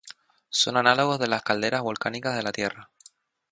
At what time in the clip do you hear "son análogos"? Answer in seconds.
0.49-1.19